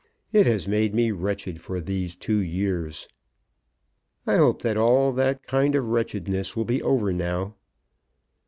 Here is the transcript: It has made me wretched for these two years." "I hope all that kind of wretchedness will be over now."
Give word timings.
It 0.33 0.47
has 0.47 0.67
made 0.67 0.95
me 0.95 1.11
wretched 1.11 1.61
for 1.61 1.79
these 1.79 2.15
two 2.15 2.39
years." 2.39 3.07
"I 4.25 4.37
hope 4.37 4.65
all 4.65 5.11
that 5.11 5.45
kind 5.45 5.75
of 5.75 5.89
wretchedness 5.89 6.55
will 6.55 6.65
be 6.65 6.81
over 6.81 7.13
now." 7.13 7.53